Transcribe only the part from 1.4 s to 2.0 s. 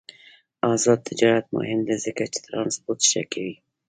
مهم دی